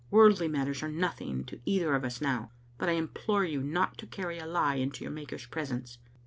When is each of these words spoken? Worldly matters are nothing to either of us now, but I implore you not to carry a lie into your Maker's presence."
Worldly 0.09 0.47
matters 0.47 0.81
are 0.81 0.89
nothing 0.89 1.43
to 1.45 1.59
either 1.63 1.93
of 1.93 2.03
us 2.03 2.21
now, 2.21 2.49
but 2.79 2.89
I 2.89 2.93
implore 2.93 3.45
you 3.45 3.61
not 3.61 3.99
to 3.99 4.07
carry 4.07 4.39
a 4.39 4.47
lie 4.47 4.77
into 4.77 5.03
your 5.03 5.13
Maker's 5.13 5.45
presence." 5.45 5.99